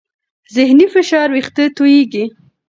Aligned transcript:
ذهني 0.55 0.85
فشار 0.95 1.27
وېښتې 1.33 1.65
تویېږي. 1.77 2.25